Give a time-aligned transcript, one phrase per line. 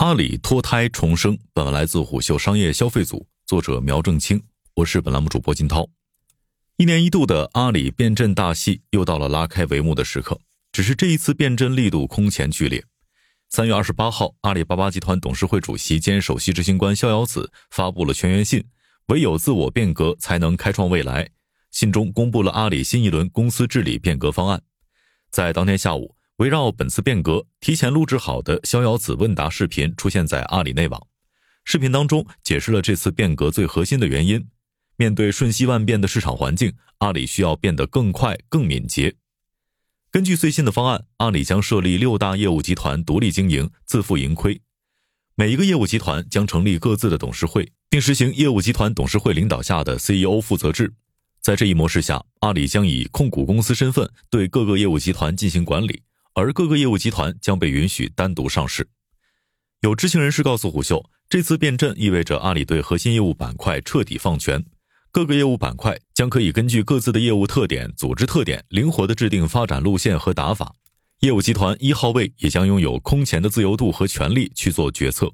[0.00, 1.38] 阿里脱胎重生。
[1.52, 4.42] 本文来自虎嗅商业消费组，作者苗正清，
[4.76, 5.86] 我是本栏目主播金涛。
[6.78, 10.40] 一年一度的阿里变阵大戏又到了拉开帷幕的时刻，
[10.72, 12.82] 只是这一次变阵力度空前剧烈。
[13.50, 18.64] 三月二十八号，阿里巴巴集团董事会主席兼首席执行官逍遥子发布了全员信，
[19.08, 21.28] 唯有自我变革才能开创未来。
[21.72, 24.62] 信中公布了阿里新一轮公司治理变革方案。
[25.30, 26.16] 在当天下午。
[26.40, 31.06] 围绕本次变革，提前录制好的逍遥子问答视频出现在阿里内网。
[31.66, 34.48] 视频当中解释了这次变革最核心的原因：
[34.96, 39.16] 面对瞬息万变的市场环境，阿里需要变得更快、更敏捷。
[40.10, 44.62] 根据最新的方案，阿里将设立六大业务集团独立经营，自负盈亏。
[45.34, 50.94] 每一个业务集团将成立各自的董事会，并实行业务集团董事会领导下的 CEO 负责制。
[51.42, 56.00] 在这一模式下，阿里将以控股公司身份对各个业务集团进行管理。
[56.34, 58.88] 而各个业务集团将被允许单独上市。
[59.80, 64.64] 有知情人士告诉虎嗅，这次变阵意味着阿里对核心业务板块彻底放权，
[65.10, 70.74] 各个业务板块将可以根据各自的业务特点、组织特点，灵活地制定发展路线和打法。
[71.20, 75.30] 业务集团一号位也将拥有空前的自由度和权力去做决策。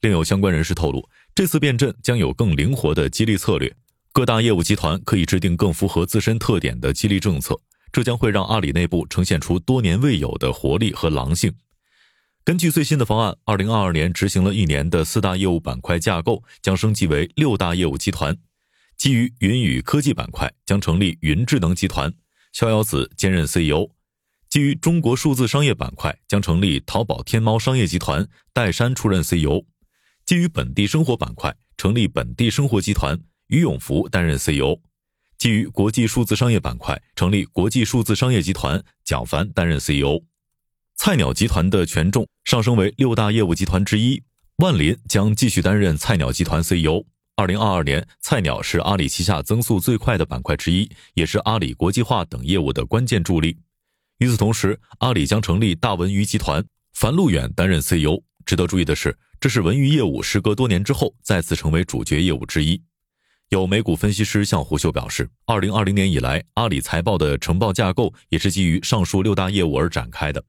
[0.00, 3.74] 另有相关人士透露，这次变阵将有更灵活的激励策略，
[4.12, 7.60] 各大业务集团可以制定更符合自身特点的激励政策。
[7.92, 11.54] 这将会让阿里内部呈现出多年未有的活力和狼性。
[12.44, 18.36] 根据最新的方案，二零二二年执行了一年的四大业务板块架构将升级为六大业务集团。
[18.96, 22.12] 基于云与科技板块，将成立云智能集团，
[22.52, 23.90] 逍遥子兼任 CEO；
[24.48, 29.64] 基于中国数字商业板块，将成立淘宝天猫商业集团，戴珊出任 CEO；
[30.24, 34.80] 基于本地生活板块，成立本地生活集团，于永福担任 CEO。
[35.40, 40.20] 基于国际数字商业板块，成立国际数字商业集团，蒋凡担任 CEO。
[40.96, 44.22] 菜鸟集团的权重上升为六大业务集团之一，
[44.56, 47.02] 万林将继续担任菜鸟集团 CEO。
[47.36, 53.56] 二零二二年，菜鸟是阿里旗下增速最快的板块之一，也是阿里国际化等业务的关键助力。
[54.18, 56.62] 与此同时，阿里将成立大文娱集团，
[56.92, 58.22] 樊路远担任 CEO。
[58.44, 62.82] 值得注意的是，这是文娱业务时隔多年之后再次成为主角业务之一。
[63.50, 70.40] 有美股分析师向胡秀表示，二零二零年以来，阿里财报的呈报架构也是基于上述六大业务而展开的。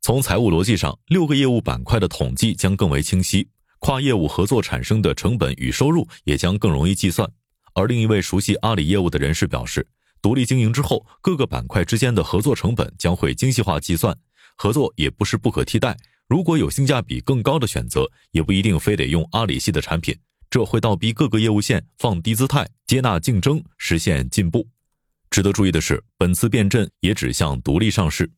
[0.00, 3.48] 从财务逻辑上，六个业务板块的统计将更为清晰，
[3.80, 7.28] 跨业务合作产生的成本与收入也将更容易计算。
[7.74, 9.84] 而另一位熟悉阿里业务的人士表示，
[10.22, 14.16] 独立经营之后，各个板块之间的合作成本将会精细化计算，
[14.54, 15.96] 合作也不是不可替代。
[16.28, 20.16] 如果有性价比更高的选择，也不一定非得用阿里系的产品。
[20.54, 24.68] 这会倒逼各个业务线放低姿态，接纳竞争，实现进步。
[25.28, 28.30] 值得注意的是，本次变阵也指向独立上市。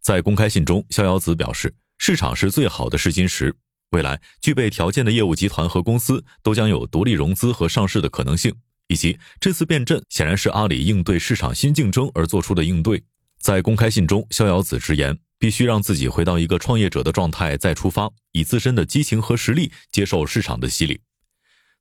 [0.00, 3.52] 在公开信中，逍遥子表示，市场是最好的试金石，
[3.90, 8.54] 未来具备条件的业务集团和公司都将有独立融资和上市的可能性。
[8.86, 13.02] 以及这次变阵显然是阿里应对市场新竞争而做出的应对。
[13.40, 21.00] 在公开信中，逍遥子直言，必须让自己回到一个创业者的状态再出发，以自身的激情和实力接受市场的洗礼。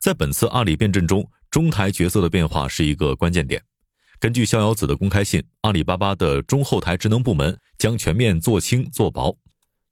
[0.03, 3.64] 在本次阿里变阵中，中台角色的变化是一个关键点。
[4.19, 9.34] 根据逍遥子的公开信，阿里巴巴的中后台职能部门将全面做轻做薄。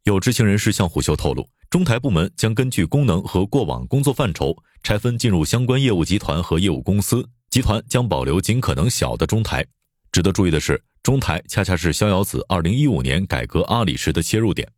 [0.03, 9.65] 有知情人士向虎嗅透露，中台部门将根据功能和过往工作范畴拆分进入相关业务集团和业务公司，集团将保留尽可能小的中台。
[10.11, 14.69] 值得注意的是，中台恰恰是逍遥子2015年改革阿里时的切入点。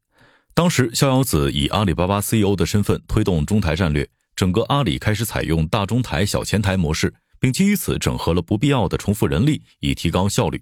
[0.54, 4.08] 当时，逍遥子以阿里巴巴 CEO 的身份推动中台战略。
[4.36, 10.62] 整个阿里开始采用大中台、小前台模式，并基于此整合了不必要的重复人力，以提高效率。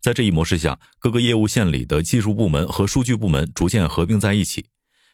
[0.00, 4.64] 在这一模式下，各个业务线里的技术部门和数据部门逐渐合并在一起。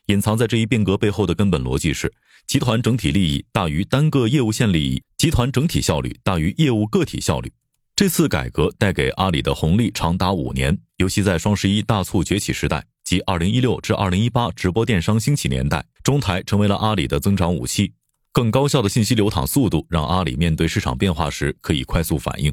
[0.07, 2.13] 隐藏在这一变革背后的根本逻辑是：
[2.47, 7.51] 集团整体利益大于单个业务线利益，集团整体效率大于业务个体效率。
[7.97, 12.85] 这次改革带给阿里的红利长达五年，尤其在双十一大促崛起时代。
[13.05, 17.95] 即二零一六至二零一八直播电商兴起年代，中台成为了阿里的增长武器。
[18.31, 22.53] 更高效的信息流淌速度，让阿里面对市场变化时可以快速反应。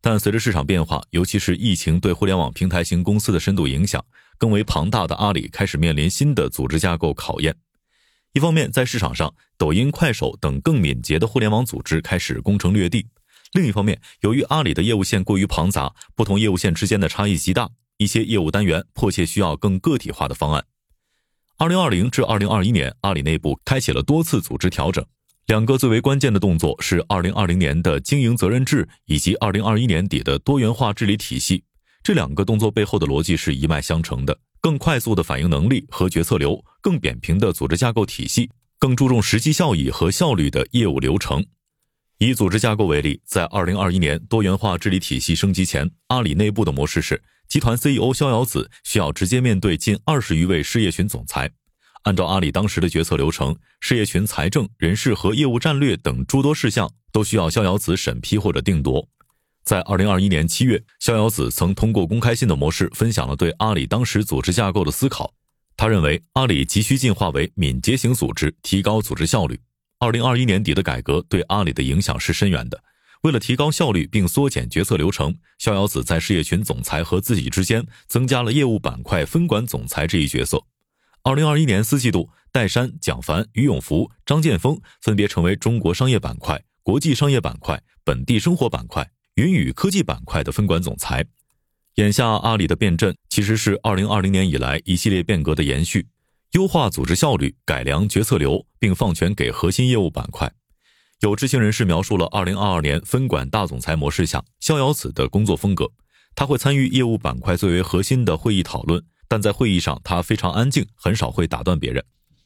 [0.00, 4.02] 但随着市场变化，尤其是疫情对互联网平台型公司的深度影响，
[4.38, 7.54] 更为庞大的阿里开始面临新的组织架构考验。
[8.32, 13.02] 一方面，在市场上，抖音、快手等更敏捷的互联网组织开始攻城略地；
[13.52, 17.68] 另一方面，由于阿里的业务线过于庞杂，不同业务线之间的差异极大。
[17.98, 20.64] 一些业务单元迫切需要更个体化的方案。
[21.60, 25.04] 二零二零至二零二一年，阿里内部开启了多次组织调整。
[25.44, 31.62] 两个最为关键的动作是二零二零年的经营责任制以及二零二一年底的多元化治理体系。
[32.02, 41.44] 这两个动作背后的逻辑是一脉相承的，更快速的反应能力和决策流，更扁平的组织架构体系，更注重实际效益和效率的业务流程。
[42.20, 51.50] 以组织架构为例，在二零二一年多元化治理体系升级前，阿里内部的模式是，集团 CEO 逍遥子需要直接面对近二十余位事业群总裁。
[52.04, 59.08] 按照阿里当时的决策流程，事业群财政、人事和业务战略等诸多事项都需要逍遥子审批或者定夺。
[59.64, 65.34] 在二零二一年七月，逍遥子曾通过公开信的模式分享了对阿里当时组织架构的思考。
[65.76, 69.58] 他认为，阿里急需进化为敏捷型组织，提高组织效率。
[69.98, 72.80] 二零二一年底的改革对阿里的影响是深远的。
[73.22, 80.62] 为了提高效率并缩减决策流程，逍遥子在事业群总裁和自己之间增加了业务板块分管总裁这一角色。
[81.22, 91.26] 二零二一年四季度，戴珊、蒋凡、于永福、张建峰分别成为中国商业板块、国际商业板块、本地生活板块、云与科技板块的分管总裁。
[91.96, 96.06] 眼下，阿里的变阵其实是二零二零年以来一系列变革的延续。
[96.52, 100.50] 优化组织效率，改良决策流，并放权给核心业务板块。
[101.20, 105.86] 有知情人士描述了2022年分管大总裁模式下逍遥子的工作风格。
[106.34, 112.02] 他会参与业务板块最为核心的会议讨论，但在会议上他非常安静，很少会打断别人。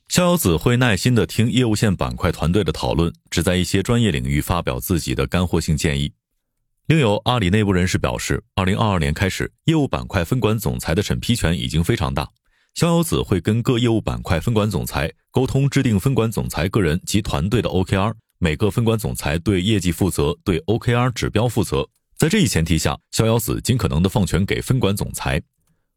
[0.09, 6.13] 逍遥子会耐心地听业务线板块团队的讨论，只在一些专业领域发表自己的干货性建议。
[6.87, 12.29] 另有阿里内部人士表示，2022年开始，业务板块分管总裁的审批权已经非常大。
[12.75, 18.15] 逍遥子会跟各业务板块分管总裁沟通，制定分管总裁个人及团队的 OKR。
[18.45, 21.89] 每个分管总裁对业绩负责，对 OKR 指标负责。
[22.15, 25.41] 在这一前提下，逍遥子尽可能的放权给分管总裁。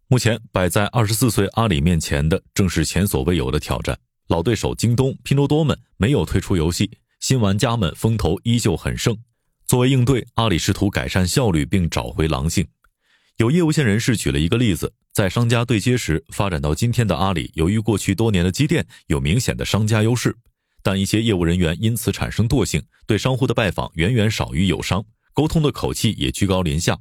[0.08, 4.00] 目前摆在二十四岁阿里面前的，正是前所未有的挑战。
[4.30, 6.90] 老对手京东、拼多多们没有退出游戏，
[7.20, 9.18] 新玩家们风头依旧很盛。
[9.66, 12.66] 作为应对，阿里试图改善效率并找回狼性。
[13.36, 14.94] 有业务线人士举了一个例子。
[15.12, 20.34] 在商家对接时，发展到今天的阿里，由于过去多年的积淀，有明显的商家优势，
[20.88, 25.04] 但一些业务人员因此产生惰性，对商户的拜访远远少于友商，
[25.34, 26.98] 沟通的口气也居高临下。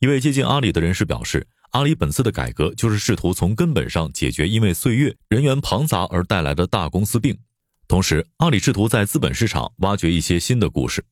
[0.00, 7.38] 一位接近阿里的人士表示，阿里本次的改革就是试图从根本上解决因为岁月人员庞杂而带来的大公司病，
[7.86, 11.04] 同时，阿里试图在资本市场挖掘一些新的故事。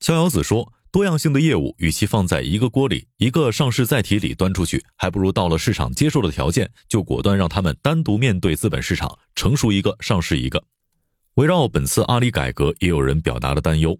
[0.00, 0.74] 逍遥子说。
[0.92, 10.62] 多样性的业务，与其放在一个锅里、一个上市载体里端出去，还不如到了市场接受的条件，就果断让他们单独面对资本市场，成熟一个上市一个。
[11.34, 13.98] 围绕本次阿里改革，也有人表达了担忧。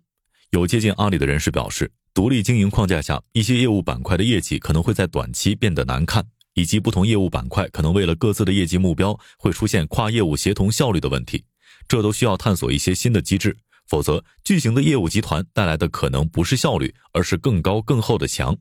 [0.51, 11.45] 有接近阿里的人士表示，独立经营框架下，一些业务板块的业绩可能会在短期变得难看，以及不同业务板块可能为了各自的业绩目标，会出现跨业务协同效率的问题，
[11.89, 13.57] 这都需要探索一些新的机制。
[13.89, 18.57] 否则，巨型的业务集团带来的可能不是效率，而是更高更厚的墙。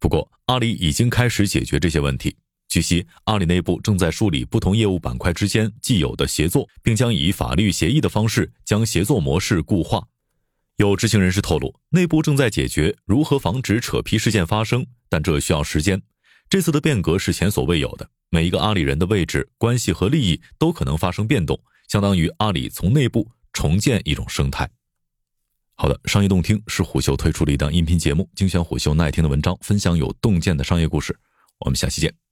[0.00, 2.34] 不过，阿里已经开始解决这些问题。
[2.68, 10.06] 据悉，阿里内部正在梳理不同业务板块之间既有的协作，并将以法律协议的方式将协作模式固化。
[10.76, 16.00] 有知情人士透露，内部正在解决如何防止扯皮事件发生，但这需要时间。
[16.48, 23.28] 这次的变革是前所未有的，每一个阿里人的位置、关系和利益都可能发生变动，相当于阿里从内部。
[23.50, 24.70] 重建一种生态。
[25.74, 31.18] 好的，商业洞听是虎嗅推出的一档音频节目，精选虎嗅耐听的文章，分享有洞见的商业故事。
[31.58, 32.27] 我们下期见。